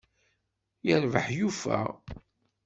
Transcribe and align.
Yerbeḥ 0.87 1.25
yufa! 1.37 1.79